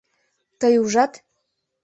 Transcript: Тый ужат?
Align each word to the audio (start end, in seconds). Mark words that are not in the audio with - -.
Тый 0.59 0.75
ужат? 0.83 1.13